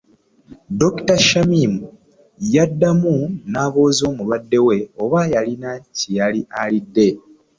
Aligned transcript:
Dr.Shamim 0.79 1.73
yaddamu 2.53 3.15
nabuuza 3.51 4.03
omulwadde 4.11 4.59
we 4.67 4.77
oba 5.03 5.19
yalina 5.33 5.69
kye 5.97 6.11
yali 6.17 6.41
alidde. 6.61 7.07